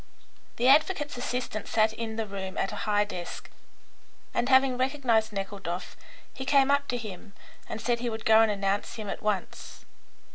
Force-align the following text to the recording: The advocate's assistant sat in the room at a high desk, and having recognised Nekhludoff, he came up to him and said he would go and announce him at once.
The 0.55 0.67
advocate's 0.67 1.15
assistant 1.15 1.67
sat 1.67 1.93
in 1.93 2.15
the 2.15 2.25
room 2.25 2.57
at 2.57 2.71
a 2.71 2.75
high 2.89 3.03
desk, 3.03 3.51
and 4.33 4.49
having 4.49 4.75
recognised 4.75 5.31
Nekhludoff, 5.31 5.95
he 6.33 6.43
came 6.43 6.71
up 6.71 6.87
to 6.87 6.97
him 6.97 7.33
and 7.69 7.79
said 7.79 7.99
he 7.99 8.09
would 8.09 8.25
go 8.25 8.41
and 8.41 8.49
announce 8.49 8.95
him 8.95 9.07
at 9.11 9.21
once. 9.21 9.85